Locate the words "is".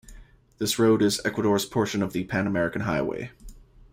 1.03-1.21